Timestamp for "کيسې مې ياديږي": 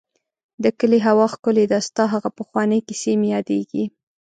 2.87-3.85